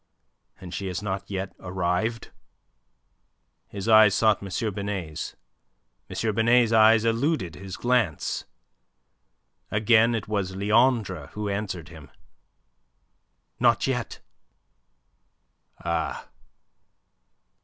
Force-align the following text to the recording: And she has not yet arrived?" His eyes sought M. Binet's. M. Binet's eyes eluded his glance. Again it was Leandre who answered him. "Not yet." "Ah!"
And 0.59 0.73
she 0.73 0.87
has 0.87 1.03
not 1.03 1.29
yet 1.29 1.53
arrived?" 1.59 2.31
His 3.67 3.87
eyes 3.87 4.15
sought 4.15 4.41
M. 4.41 4.73
Binet's. 4.73 5.35
M. 6.09 6.33
Binet's 6.33 6.71
eyes 6.71 7.05
eluded 7.05 7.53
his 7.53 7.77
glance. 7.77 8.45
Again 9.69 10.15
it 10.15 10.27
was 10.27 10.55
Leandre 10.55 11.27
who 11.33 11.49
answered 11.49 11.89
him. 11.89 12.09
"Not 13.59 13.85
yet." 13.85 14.21
"Ah!" 15.85 16.29